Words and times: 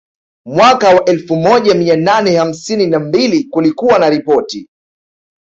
Mwaka 0.45 0.95
wa 0.95 1.05
elfu 1.05 1.35
moja 1.35 1.73
mia 1.73 1.95
nane 1.97 2.35
hamsini 2.37 2.87
na 2.87 2.99
mbili 2.99 3.43
kulikuwa 3.43 3.99
na 3.99 4.09
ripoti 4.09 4.67